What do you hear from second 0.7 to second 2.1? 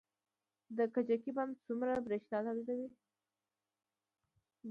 د کجکي بند څومره